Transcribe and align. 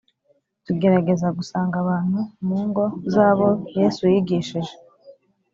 Tugerageza 0.65 1.27
gusanga 1.37 1.75
abantu 1.83 2.19
mu 2.45 2.57
ngo 2.67 2.85
zabo 3.13 3.49
yesu 3.79 4.03
yigishije 4.13 4.73